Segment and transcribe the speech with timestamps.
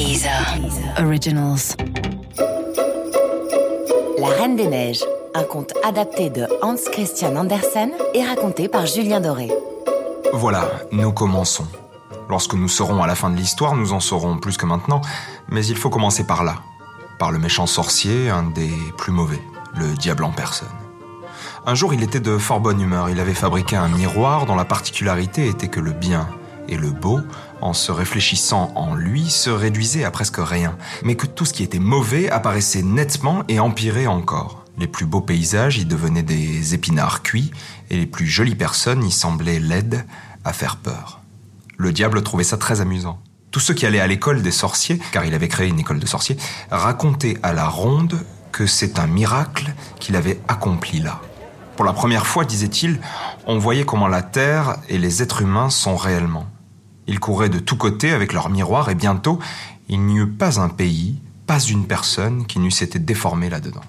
[0.00, 0.56] Deezer.
[0.98, 1.76] Originals.
[4.18, 9.20] La Reine des Neiges, un conte adapté de Hans Christian Andersen et raconté par Julien
[9.20, 9.50] Doré.
[10.32, 11.66] Voilà, nous commençons.
[12.30, 15.02] Lorsque nous serons à la fin de l'histoire, nous en saurons plus que maintenant,
[15.50, 16.54] mais il faut commencer par là.
[17.18, 19.42] Par le méchant sorcier, un des plus mauvais,
[19.74, 20.68] le diable en personne.
[21.66, 23.10] Un jour, il était de fort bonne humeur.
[23.10, 26.26] Il avait fabriqué un miroir dont la particularité était que le bien
[26.68, 27.20] et le beau,
[27.60, 31.62] en se réfléchissant en lui, se réduisaient à presque rien, mais que tout ce qui
[31.62, 34.64] était mauvais apparaissait nettement et empirait encore.
[34.78, 37.50] Les plus beaux paysages y devenaient des épinards cuits,
[37.90, 40.06] et les plus jolies personnes y semblaient laides
[40.44, 41.20] à faire peur.
[41.76, 43.20] Le diable trouvait ça très amusant.
[43.50, 46.06] Tous ceux qui allaient à l'école des sorciers, car il avait créé une école de
[46.06, 46.36] sorciers,
[46.70, 48.18] racontaient à la ronde
[48.52, 51.20] que c'est un miracle qu'il avait accompli là.
[51.80, 53.00] Pour la première fois, disait-il,
[53.46, 56.44] on voyait comment la Terre et les êtres humains sont réellement.
[57.06, 59.38] Ils couraient de tous côtés avec leurs miroirs et bientôt,
[59.88, 63.80] il n'y eut pas un pays, pas une personne qui n'eût été déformée là-dedans.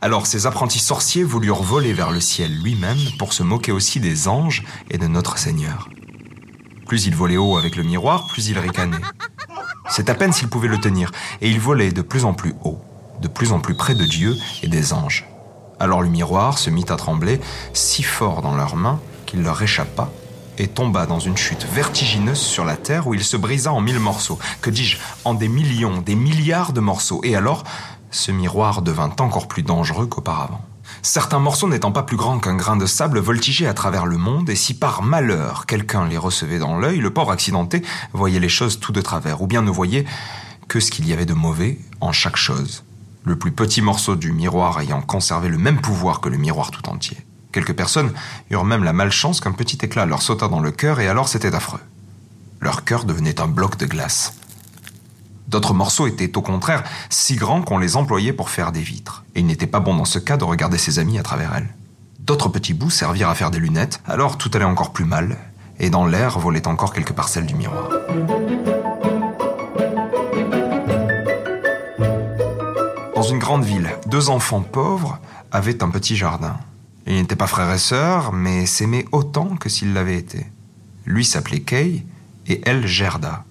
[0.00, 4.26] Alors ces apprentis sorciers voulurent voler vers le ciel lui-même pour se moquer aussi des
[4.26, 5.90] anges et de notre Seigneur.
[6.86, 8.96] Plus ils volaient haut avec le miroir, plus ils ricanaient.
[9.90, 12.80] C'est à peine s'ils pouvaient le tenir, et ils volaient de plus en plus haut,
[13.20, 15.26] de plus en plus près de Dieu et des anges.
[15.84, 17.42] Alors le miroir se mit à trembler
[17.74, 20.08] si fort dans leurs mains qu'il leur échappa
[20.56, 23.98] et tomba dans une chute vertigineuse sur la terre où il se brisa en mille
[23.98, 24.38] morceaux.
[24.62, 27.20] Que dis-je En des millions, des milliards de morceaux.
[27.22, 27.64] Et alors,
[28.10, 30.64] ce miroir devint encore plus dangereux qu'auparavant.
[31.02, 34.48] Certains morceaux n'étant pas plus grands qu'un grain de sable voltigeaient à travers le monde,
[34.48, 37.82] et si par malheur quelqu'un les recevait dans l'œil, le pauvre accidenté
[38.14, 40.06] voyait les choses tout de travers, ou bien ne voyait
[40.66, 42.84] que ce qu'il y avait de mauvais en chaque chose
[43.24, 46.88] le plus petit morceau du miroir ayant conservé le même pouvoir que le miroir tout
[46.88, 47.18] entier.
[47.52, 48.12] Quelques personnes
[48.50, 51.54] eurent même la malchance qu'un petit éclat leur sauta dans le cœur et alors c'était
[51.54, 51.80] affreux.
[52.60, 54.34] Leur cœur devenait un bloc de glace.
[55.48, 59.40] D'autres morceaux étaient au contraire si grands qu'on les employait pour faire des vitres, et
[59.40, 61.74] il n'était pas bon dans ce cas de regarder ses amis à travers elles.
[62.18, 65.36] D'autres petits bouts servirent à faire des lunettes, alors tout allait encore plus mal,
[65.78, 67.88] et dans l'air volaient encore quelques parcelles du miroir.
[73.30, 75.18] Une grande ville, deux enfants pauvres
[75.52, 76.56] avaient un petit jardin.
[77.06, 80.46] Ils n'étaient pas frères et sœurs, mais s'aimaient autant que s'ils l'avaient été.
[81.04, 82.04] Lui s'appelait Kay
[82.46, 83.44] et elle Gerda.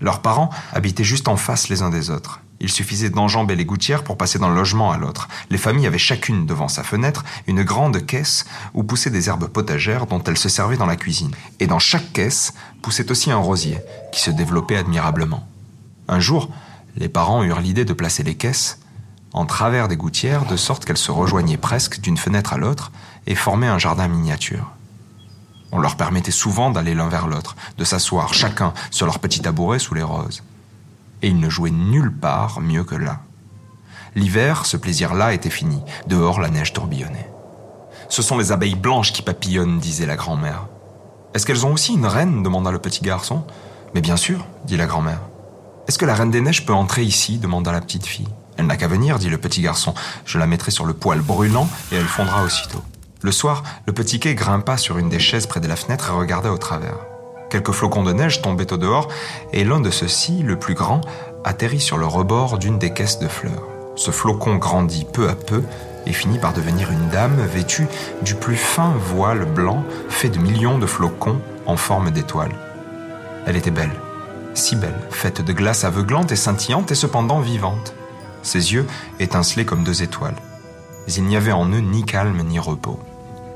[0.00, 2.40] Leurs parents habitaient juste en face les uns des autres.
[2.62, 5.28] Il suffisait d'enjamber les gouttières pour passer d'un logement à l'autre.
[5.48, 8.44] Les familles avaient chacune devant sa fenêtre une grande caisse
[8.74, 11.34] où poussaient des herbes potagères dont elles se servaient dans la cuisine.
[11.58, 13.78] Et dans chaque caisse poussait aussi un rosier
[14.12, 15.46] qui se développait admirablement.
[16.08, 16.50] Un jour,
[16.96, 18.79] les parents eurent l'idée de placer les caisses
[19.32, 22.90] en travers des gouttières, de sorte qu'elles se rejoignaient presque d'une fenêtre à l'autre
[23.26, 24.72] et formaient un jardin miniature.
[25.72, 29.78] On leur permettait souvent d'aller l'un vers l'autre, de s'asseoir chacun sur leur petit tabouret
[29.78, 30.42] sous les roses.
[31.22, 33.20] Et ils ne jouaient nulle part mieux que là.
[34.16, 35.80] L'hiver, ce plaisir-là était fini.
[36.08, 37.30] Dehors, la neige tourbillonnait.
[38.08, 40.66] Ce sont les abeilles blanches qui papillonnent, disait la grand-mère.
[41.34, 42.42] Est-ce qu'elles ont aussi une reine?
[42.42, 43.44] demanda le petit garçon.
[43.94, 45.20] Mais bien sûr, dit la grand-mère.
[45.86, 47.38] Est-ce que la reine des neiges peut entrer ici?
[47.38, 48.28] demanda la petite fille.
[48.60, 49.94] Elle n'a qu'à venir, dit le petit garçon.
[50.26, 52.82] Je la mettrai sur le poêle brûlant et elle fondra aussitôt.
[53.22, 56.12] Le soir, le petit quai grimpa sur une des chaises près de la fenêtre et
[56.14, 56.98] regarda au travers.
[57.48, 59.08] Quelques flocons de neige tombaient au dehors
[59.54, 61.00] et l'un de ceux-ci, le plus grand,
[61.42, 63.66] atterrit sur le rebord d'une des caisses de fleurs.
[63.96, 65.62] Ce flocon grandit peu à peu
[66.04, 67.88] et finit par devenir une dame vêtue
[68.20, 72.54] du plus fin voile blanc fait de millions de flocons en forme d'étoiles.
[73.46, 73.94] Elle était belle,
[74.52, 77.94] si belle, faite de glace aveuglante et scintillante et cependant vivante.
[78.42, 78.86] Ses yeux
[79.18, 80.36] étincelaient comme deux étoiles.
[81.06, 83.00] Mais il n'y avait en eux ni calme ni repos.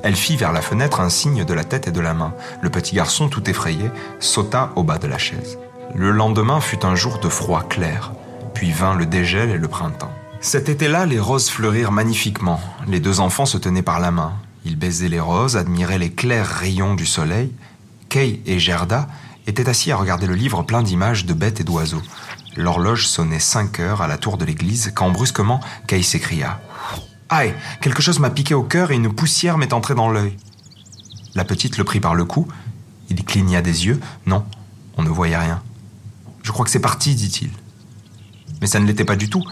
[0.02, 2.34] Elle fit vers la fenêtre un signe de la tête et de la main.
[2.60, 3.90] Le petit garçon, tout effrayé,
[4.20, 5.58] sauta au bas de la chaise.
[5.94, 8.12] Le lendemain fut un jour de froid clair,
[8.52, 10.12] puis vint le dégel et le printemps.
[10.40, 12.60] Cet été-là, les roses fleurirent magnifiquement.
[12.86, 14.34] Les deux enfants se tenaient par la main.
[14.66, 17.52] Ils baisaient les roses, admiraient les clairs rayons du soleil.
[18.10, 19.08] Kay et Gerda
[19.46, 22.02] étaient assis à regarder le livre plein d'images de bêtes et d'oiseaux.
[22.56, 26.60] L'horloge sonnait cinq heures à la tour de l'église quand brusquement Kay s'écria
[27.28, 30.36] Aïe, quelque chose m'a piqué au cœur et une poussière m'est entrée dans l'œil.
[31.34, 32.46] La petite le prit par le cou.
[33.08, 34.00] Il cligna des yeux.
[34.26, 34.44] Non,
[34.96, 35.62] on ne voyait rien.
[36.42, 37.50] Je crois que c'est parti, dit-il.
[38.60, 39.44] Mais ça ne l'était pas du tout.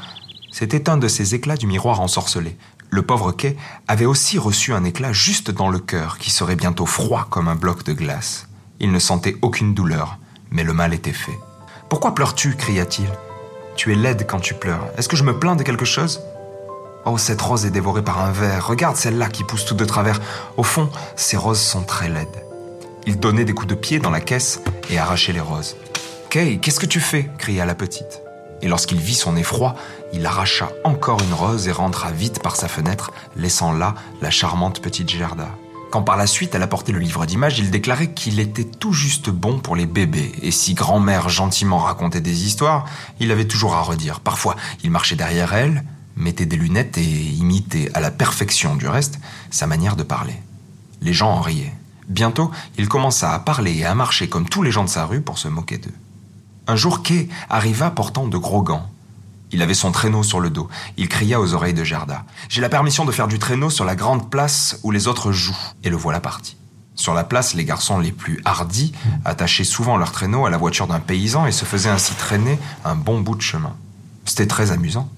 [0.53, 2.56] C'était un de ces éclats du miroir ensorcelé.
[2.91, 3.56] Le pauvre Kay
[3.88, 7.56] avait aussi reçu un éclat juste dans le cœur, qui serait bientôt froid comme un
[7.56, 8.49] bloc de glace.
[8.79, 10.19] Il ne sentait aucune douleur,
[10.50, 11.38] mais le mal était fait.
[11.93, 13.11] Pourquoi pleures-tu cria-t-il.
[13.77, 14.87] Tu es laide quand tu pleures.
[14.97, 16.23] Est-ce que je me plains de quelque chose?
[17.05, 18.67] Oh, cette rose est dévorée par un ver.
[18.67, 20.19] Regarde celle-là qui pousse tout de travers.
[20.56, 22.47] Au fond, ces roses sont très laides.
[23.05, 25.77] Il donnait des coups de pied dans la caisse et arrachait les roses.
[26.31, 27.29] Kay, qu'est-ce que tu fais?
[27.37, 28.23] cria la petite.
[28.62, 29.75] Et lorsqu'il vit son effroi,
[30.15, 34.81] il arracha encore une rose et rentra vite par sa fenêtre, laissant là la charmante
[34.81, 35.50] petite Gerda.
[35.93, 39.29] Quand par la suite elle apportait le livre d'images, il déclarait qu'il était tout juste
[39.29, 42.87] bon pour les bébés, et si grand-mère gentiment racontait des histoires,
[43.21, 44.21] il avait toujours à redire.
[44.21, 45.85] Parfois, il marchait derrière elle,
[46.17, 49.19] mettait des lunettes et imitait à la perfection du reste
[49.50, 50.41] sa manière de parler.
[51.03, 51.75] Les gens en riaient.
[52.09, 55.21] Bientôt, il commença à parler et à marcher comme tous les gens de sa rue
[55.21, 55.94] pour se moquer d'eux.
[56.69, 58.89] Un jour, Kay arriva portant de gros gants.
[59.53, 60.69] Il avait son traîneau sur le dos.
[60.97, 62.25] Il cria aux oreilles de Gerda.
[62.49, 65.57] J'ai la permission de faire du traîneau sur la grande place où les autres jouent.
[65.85, 66.57] Et le voilà parti.
[66.95, 68.93] Sur la place, les garçons les plus hardis
[69.25, 72.95] attachaient souvent leur traîneau à la voiture d'un paysan et se faisaient ainsi traîner un
[72.95, 73.75] bon bout de chemin.
[74.25, 75.09] C'était très amusant.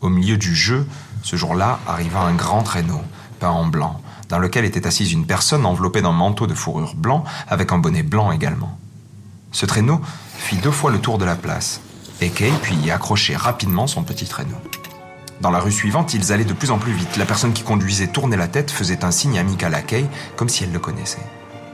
[0.00, 0.86] Au milieu du jeu,
[1.22, 3.00] ce jour-là, arriva un grand traîneau,
[3.40, 7.24] peint en blanc, dans lequel était assise une personne enveloppée d'un manteau de fourrure blanc
[7.48, 8.78] avec un bonnet blanc également.
[9.52, 10.00] Ce traîneau
[10.36, 11.80] fit deux fois le tour de la place,
[12.20, 14.56] et Kay puis y accrocher rapidement son petit traîneau.
[15.40, 17.16] Dans la rue suivante, ils allaient de plus en plus vite.
[17.16, 20.06] La personne qui conduisait tournait la tête, faisait un signe amical à Kay,
[20.36, 21.26] comme si elle le connaissait.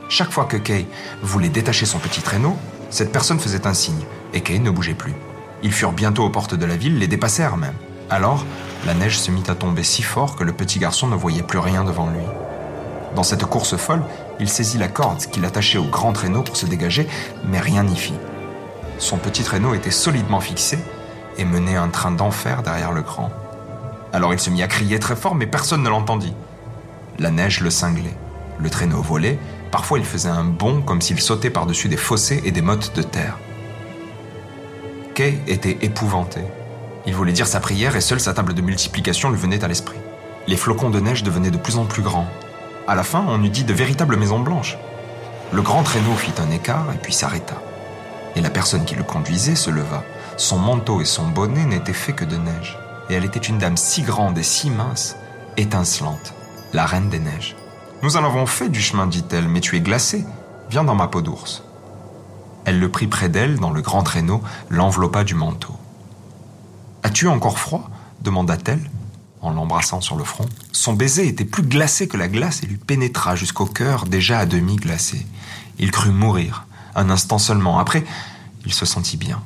[0.08, 0.86] Chaque fois que Kay
[1.22, 2.56] voulait détacher son petit traîneau,
[2.88, 4.04] cette personne faisait un signe,
[4.34, 5.14] et Kay ne bougeait plus.
[5.62, 7.76] Ils furent bientôt aux portes de la ville, les dépassèrent même.
[8.08, 8.44] Alors,
[8.86, 11.58] la neige se mit à tomber si fort que le petit garçon ne voyait plus
[11.58, 12.24] rien devant lui.
[13.14, 14.02] Dans cette course folle,
[14.40, 17.06] il saisit la corde qu'il attachait au grand traîneau pour se dégager,
[17.44, 18.14] mais rien n'y fit.
[19.00, 20.78] Son petit traîneau était solidement fixé
[21.38, 23.30] et menait un train d'enfer derrière le grand.
[24.12, 26.34] Alors il se mit à crier très fort, mais personne ne l'entendit.
[27.18, 28.16] La neige le cinglait.
[28.58, 29.38] Le traîneau volait,
[29.72, 33.00] parfois il faisait un bond comme s'il sautait par-dessus des fossés et des mottes de
[33.02, 33.38] terre.
[35.14, 36.42] Kay était épouvanté.
[37.06, 39.98] Il voulait dire sa prière et seule sa table de multiplication lui venait à l'esprit.
[40.46, 42.28] Les flocons de neige devenaient de plus en plus grands.
[42.86, 44.76] À la fin, on eût dit de véritables maisons blanches.
[45.52, 47.54] Le grand traîneau fit un écart et puis s'arrêta.
[48.36, 50.04] Et la personne qui le conduisait se leva.
[50.36, 52.78] Son manteau et son bonnet n'étaient faits que de neige.
[53.08, 55.16] Et elle était une dame si grande et si mince,
[55.56, 56.34] étincelante,
[56.72, 57.56] la reine des neiges.
[58.02, 60.24] Nous en avons fait du chemin, dit-elle, mais tu es glacé.
[60.70, 61.64] Viens dans ma peau d'ours.
[62.64, 65.74] Elle le prit près d'elle dans le grand traîneau, l'enveloppa du manteau.
[67.02, 67.90] As-tu encore froid?
[68.22, 68.90] demanda-t-elle
[69.42, 70.46] en l'embrassant sur le front.
[70.72, 74.46] Son baiser était plus glacé que la glace et lui pénétra jusqu'au cœur déjà à
[74.46, 75.26] demi glacé.
[75.78, 77.78] Il crut mourir, un instant seulement.
[77.78, 78.04] Après,
[78.66, 79.40] il se sentit bien.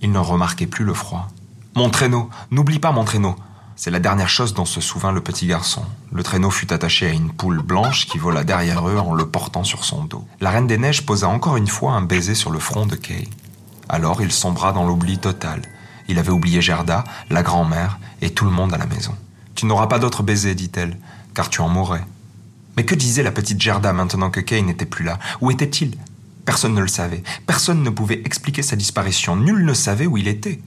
[0.00, 1.28] Il ne remarquait plus le froid.
[1.74, 3.36] Mon traîneau, n'oublie pas mon traîneau.
[3.76, 5.84] C'est la dernière chose dont se souvint le petit garçon.
[6.10, 9.62] Le traîneau fut attaché à une poule blanche qui vola derrière eux en le portant
[9.62, 10.26] sur son dos.
[10.40, 13.28] La Reine des Neiges posa encore une fois un baiser sur le front de Kay.
[13.88, 15.62] Alors il sombra dans l'oubli total.
[16.08, 19.14] Il avait oublié Gerda, la grand-mère et tout le monde à la maison.
[19.54, 20.96] Tu n'auras pas d'autre baiser, dit-elle,
[21.32, 22.04] car tu en mourrais.
[22.76, 25.18] Mais que disait la petite Gerda maintenant que Kay n'était plus là?
[25.40, 25.96] Où était-il?
[26.48, 27.22] Personne ne le savait.
[27.44, 29.36] Personne ne pouvait expliquer sa disparition.
[29.36, 30.62] Nul ne savait où il était.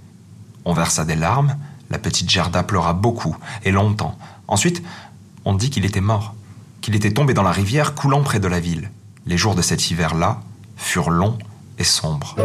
[0.64, 1.58] On versa des larmes.
[1.90, 4.16] La petite Gerda pleura beaucoup et longtemps.
[4.48, 4.84] Ensuite,
[5.44, 6.36] on dit qu'il était mort,
[6.82, 8.92] qu'il était tombé dans la rivière coulant près de la ville.
[9.26, 10.42] Les jours de cet hiver-là
[10.78, 11.40] furent longs
[11.80, 12.36] et sombres.